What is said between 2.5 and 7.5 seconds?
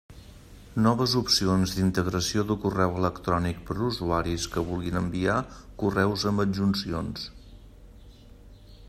de correu electrònic per usuaris que vulguin enviar correus amb adjuncions.